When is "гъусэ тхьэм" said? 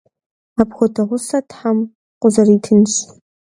1.09-1.77